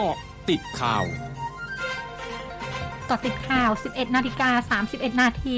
[0.00, 0.18] เกาะ
[0.50, 1.04] ติดข่าว
[3.08, 5.56] กาะติดข่าว 11 นาฬิกา 31 นาที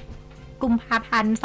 [0.00, 1.36] 1กุมภาพันธ์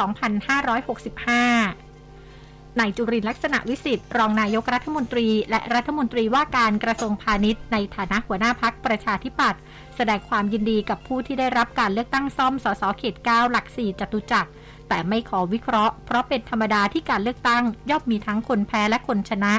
[1.55, 9.61] 2565นายจุรินลักษณะวิสิทธิ์รองนายกรัฐมนตรี และรัฐมนตรีว่าการกระทรวงพาณิชย์ ในฐานะหัวหน้าพักประชาธิปัตย์
[9.95, 14.49] แสดงความยินดีกับผู้ที่ได้รับการเลือกตั้งซ่อมสสเขต 9 หลัก 4 จตุจักร
[14.87, 19.53] แต่ไม่ขอวิเคราะห์ เพราะเป็นธรรมดาที่การเลือกตั้งย่อมมีทั้งคนแพ้และคนชนะ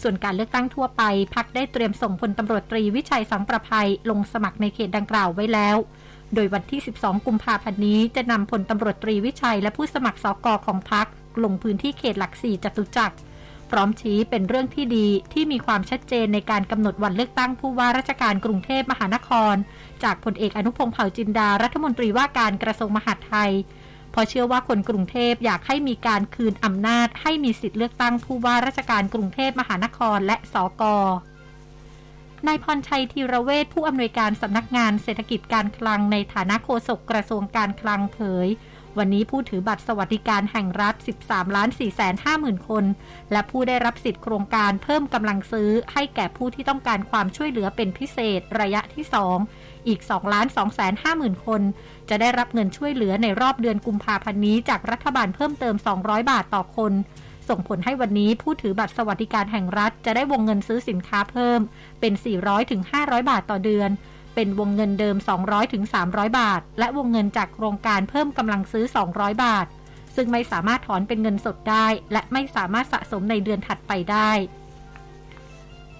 [0.00, 1.02] ส่วนการเลือกตั้งทั่วไป
[1.34, 5.76] พักได้เตรียมส่งพลตำรวจตรีวิชัยสังประภัยลงสมัครในเขตดังกล่าวไว้แล้ว
[6.34, 11.06] โดยวันที่ 12 กุมภาพันธ์นี้จะนำพลตำรวจตรีวิชัยและผู้สมัครสกอของพัก
[11.44, 13.16] ลงพื้นที่เขตหลักสี่จตุจักร
[13.70, 19.54] พร้อมชี้เป็นเรื่องที่ดีที่มีความชัดเจนในการกำหนดวันเลือกตั้งผู้ว่าราชการกรุงเทพมหานคร
[20.04, 23.52] จากพลเอกอนุพงศ์เผ่าจินดารัฐมนตรีว่าการกระทรวงมหาดไทย
[24.12, 30.82] เพราะเชื่อว่าคนกรุงเทพอยากให้มีการคืนอำนาจ ให้มีสิทธิเลือกตั้งผู้ว่าราชการกรุงเทพมหานครและสก
[32.46, 38.48] นายพรชัยธีระเวชผู้อำนวยการสำนักงานเศรษฐกิจการคลังในฐานะโฆษกกระทรวงการคลังเผย
[38.98, 42.84] วันนี้ผู้ถือบัตรสวัสดิการแห่งรัฐ 13 ล้าน4แสน5หมื่นคน
[43.32, 49.04] และผู้ได้รับสิทธิโครงการเพิ่มกำลังซื้อ ให้แก่ผู้ที่ต้องการความช่วยเหลือเป็นพิเศษระยะที่
[49.46, 51.62] 2 อีก2ล้าน2แสน5หมื่นคน
[52.08, 56.92] จะได้รับเงินช่วยเหลือในรอบเดือนกุมภาพันธ์นี้จากรัฐบาลเพิ่มเติม 200 บาทต่อคน
[57.48, 61.60] ส่งผลให้วันนี้ผู้ถือบัตรสวัสดิการแห่งรัฐ จะได้วงเงินซื้อสินค้าเพิ่ม
[62.00, 62.12] เป็น
[62.72, 63.90] 400-500 บาทต่อเดือน
[64.34, 69.66] เป็นวงเงินเดิม 200ถึง300 บาท และวงเงินจากโครงการเพิ่มกำลังซื้อ 200 บาท
[70.16, 74.32] ซึ่งไม่สามารถถอนเป็นเงินสดได้ และไม่สามารถสะสมในเดือนถัดไปได้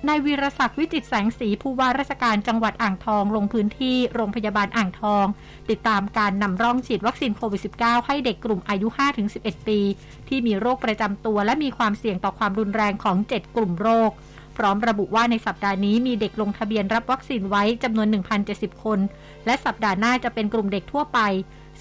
[0.09, 5.27] นายวีรศักดิ์วิจิตร์แสงศรีผู้ว่าราชการจังหวัดอ่างทองลงพื้นที่โรงพยาบาลอ่างทอง
[5.71, 8.89] ติดตามการนำร่องฉีดวัคซีนโควิด -19 ให้เด็กกลุ่มอายุ
[9.29, 9.81] 5-11 ปี
[10.29, 14.11] ที่มีโรคประจำตัวและมีความเสี่ยงต่อความรุนแรงของ 7 กลุ่มโรค
[14.57, 18.09] พร้อมระบุว่าในสัปดาห์นี้มีเด็กลงทะเบียนรับวัคซีนไว้จำนวน
[18.45, 18.99] 1,070 คน
[19.47, 21.21] และสัปดาห์หน้าจะเป็นกลุ่มเด็กทั่วไป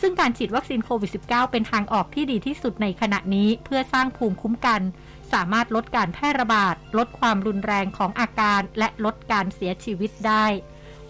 [0.01, 4.81] ซึ่งการฉีดวัคซีนโควิด -19 เป็นทางออกที่ดีที่สุดในขณะนี้เพื่อสร้างภูมิคุ้มกัน
[5.33, 10.45] สามารถลดการแพร่ระบาด ลดความรุนแรงของอาการ และลดการเสียชีวิตได้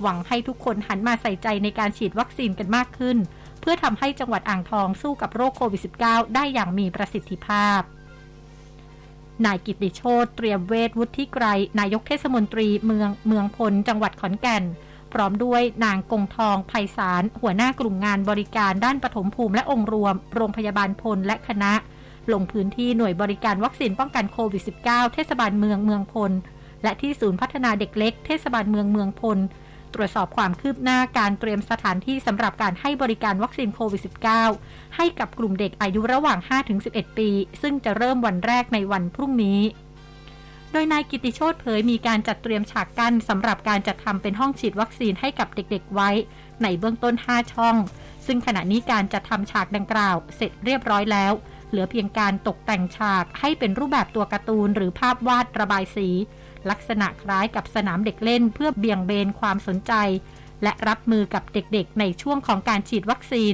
[0.02, 3.18] หวังให้ทุกคนหันมาใส่ใจในการฉีดวัคซีนกันมากขึ้น
[3.62, 7.82] เพื่อทำให้จังหวัดอ่างทองสู้กับโรคโควิด -19 ได้อย่างมีประสิทธิภาพ
[9.46, 11.46] นายกิติโชตเตรียมเวทวุฒิไกร
[11.80, 14.64] นายกเทศมนตรีเมืองเมืองพล จังหวัดขอนแก่น
[15.14, 21.74] พร้อมด้วยนางกงทองไพศาล หัวหน้ากลุ่มงานบริการด้านปฐมภูมิและองค์รวม โรงพยาบาลพลและคณะ
[22.34, 26.32] ลงพื้นที่หน่วยบริการวัคซีนป้องกันโควิด -19 เทศบาลเมืองเมืองพล
[26.84, 29.38] และที่ศูนย์พัฒนาเด็กเล็ก เทศบาลเมืองเมืองพล
[29.94, 34.02] ตรวจสอบความคืบหน้าการเตรียมสถานที่สำหรับการให้บริการวัคซีนโควิด
[34.50, 36.40] -19 ให้กับกลุ่มเด็กอายุระหว่าง
[36.78, 37.30] 5-11 ปี
[37.62, 39.62] ซึ่งจะเริ่มวันแรกในวันพรุ่งนี้
[40.72, 46.10] โดยนายกิติโชตเผยมีการจัดเตรียมฉากกั้นสำหรับการจัดทำเป็นห้องฉีดวัคซีนให้กับเด็กๆไว้
[46.64, 47.76] ในเบื้องต้น 5 ช่อง
[48.26, 51.34] ซึ่งขณะนี้การจัดทำฉากดังกล่าว เสร็จเรียบร้อยแล้ว
[51.70, 56.08] เหลือเพียงการตกแต่งฉากให้เป็นรูปแบบตัวการ์ตูนหรือภาพวาดระบายสี
[56.70, 59.94] ลักษณะคล้ายกับสนามเด็กเล่นเพื่อเบี่ยงเบนความสนใจ
[60.64, 63.54] และรับมือกับเด็กๆ ในช่วงของการฉีดวัคซีน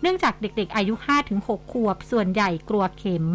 [0.00, 0.94] เนื่องจากเด็กๆ อายุ
[1.34, 3.26] 5-6 ขวบ ส่วนใหญ่กลัวเข็ม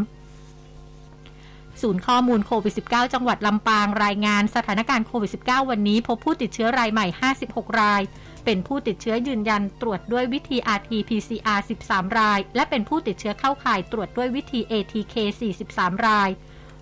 [1.82, 7.06] ศูนย์ข้อมูลโควิด -19 จังหวัดลำปางรายงานสถานการณ์โควิด -19 วันนี้พบผู้ติดเชื้อรายใหม่
[7.44, 8.02] 56 ราย
[8.46, 15.16] เป็นผู้ติดเชื้อยืนยันตรวจด้วยวิธี RT-PCR 13 ราย และเป็นผู้ติดเชื้อเข้าข่ายตรวจด้วยวิธี ATK
[15.62, 16.30] 43 ราย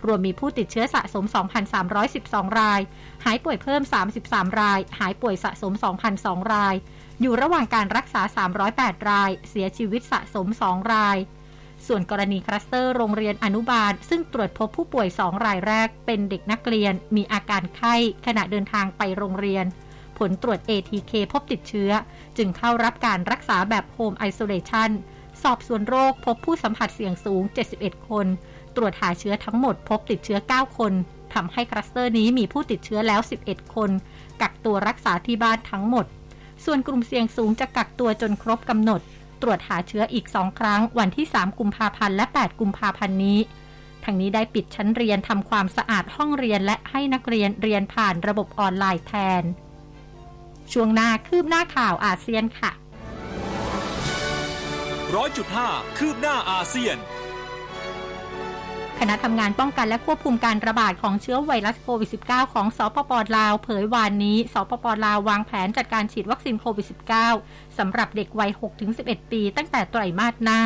[0.06, 1.26] รวมมีผู้ติดเชื้อสะสม
[1.92, 2.82] 2,312 ราย
[3.26, 3.82] หายป่วยเพิ่ม
[4.22, 5.74] 33 ราย หายป่วยสะสม
[6.14, 6.76] 2,002 ราย
[7.22, 8.22] อยู่ระหว่างการรักษา
[8.66, 11.18] 308 ราย เสียชีวิตสะสม 2 ราย
[11.88, 19.66] ส่วนกรณีคลัสเตอร์โรงเรียนอนุบาล ซึ่งตรวจพบผู้ป่วย 2 รายแรก เป็นเด็กนักเรียน มีอาการไข้ ขณะเดินทางไปโรงเรียน
[20.18, 21.92] ผลตรวจ ATK พบติดเชื้อ
[22.38, 24.92] จึงเข้ารับการรักษาแบบ Home Isolation
[25.44, 27.44] สอบสวนโรคพบผู้สัมผัสเสี่ยงสูง
[27.76, 28.28] 71 คน
[28.78, 30.94] ตรวจหาเชื้อทั้งหมดพบติดเชื้อ 9 คน
[31.34, 33.92] ทำให้คลัสเตอร์นี้มีผู้ติดเชื้อแล้ว 11 คน
[34.42, 36.06] กักตัวรักษาที่บ้านทั้งหมด
[36.66, 39.02] ส่วนกลุ่มเสี่ยงสูงจะกักตัวจนครบกำหนด
[39.42, 43.40] ตรวจหาเชื้ออีก 2 ครั้ง วันที่ 3 กุมภาพันธ์และ 8 กุมภาพันธ์นี้
[44.04, 49.44] ทั้งนี้ได้ปิดชั้นเรียนทำความสะอาดห้องเรียนและให้นักเรียนเรียนผ่านระบบออนไลน์แทน
[50.72, 52.72] ช่วงหน้าคืบหน้าข่าวอาเซียนค่ะ
[55.16, 56.98] ร้อยจุดห้าคืบหน้าอาเซียน
[59.02, 66.86] คณะทำงานป้องกันและควบคุมการระบาดของเชื้อไวรัสโควิด -19 ของสปปลาว เผยวานนี้ สปปลาววางแผนจัดการฉีดวัคซีนโควิด
[67.32, 68.52] -19 สำหรับเด็กวัย
[68.92, 70.62] 6-11 ปีตั้งแต่ไตรมาสหน้า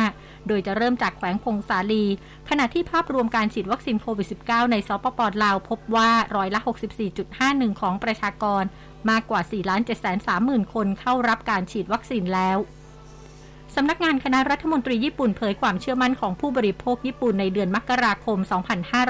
[0.48, 2.04] โดยจะเริ่มจากแขวงพงสาลี
[2.48, 6.60] ขณะที่ภาพรวมการฉีดวัคซีนโควิด -19 ในสปปลาวพบว่าร้อยละ
[7.20, 8.64] 64.51 ของประชากร
[9.10, 10.18] มากกว่า 4 7 3 0
[10.48, 12.58] 0 0 0 คนเข้ารับการฉีดวัคซีนแล้ว
[13.76, 18.38] สำนักงานคณะรัฐมนตรีญี่ปุ่นเผยความเชื่อมั่นของผู้บริโภคญี่ปุ่นในเดือนมกราคม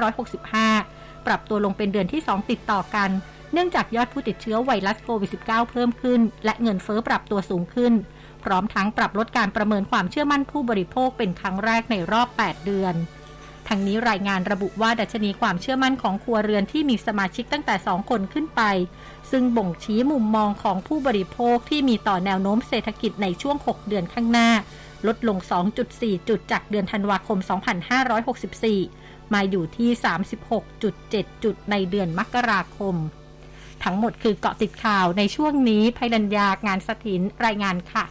[0.07, 3.09] 2565 ปรับตัวลงเป็นเดือนที่ 2 ติดต่อกัน
[3.53, 7.93] เนื่องจากยอดผู้ติดเชื้อไวรัสโควิด -19 เพิ่มขึ้น และเงินเฟอ้อปรับตัวสูงขึ้น
[8.43, 12.95] พร้อมทั้งปรับลดการประเมินความเชื่อมั่นผู้บริโภคเป็นครั้งแรกในรอบ 8 เดือน
[13.67, 18.61] ทั้งนี้รายงานระบุว่าดัชนีความเชื่อมั่นของครัวเรือนที่มีสมาชิกตั้งแต่ 2 คนขึ้นไป
[19.31, 24.49] ซึ่งบ่งชี้มุมมองของผู้บริโภคที่มีต่อแนวโน้มเศรษฐกิจในช่วง 6 เดือนข้างหน้า
[25.07, 25.37] ลดลง
[25.83, 27.37] 2.4 จุดจากเดือนธันวาคม
[28.55, 29.89] 2564 มาอยู่ที่
[30.65, 32.95] 36.7 จุดในเดือนมกราคม
[33.83, 38.05] ทั้งหมดคือเกาะติดข่าวในช่วงนี้ภัยรัญญางานสถินรายงานค่ะ